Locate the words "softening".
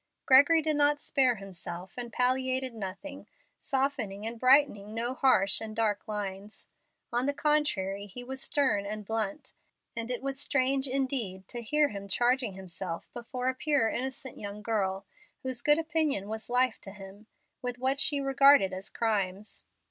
3.59-4.25